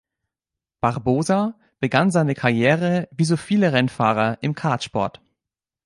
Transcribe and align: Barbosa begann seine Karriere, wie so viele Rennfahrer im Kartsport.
Barbosa 0.79 1.53
begann 1.79 2.09
seine 2.09 2.33
Karriere, 2.33 3.07
wie 3.11 3.23
so 3.23 3.37
viele 3.37 3.71
Rennfahrer 3.71 4.39
im 4.41 4.55
Kartsport. 4.55 5.21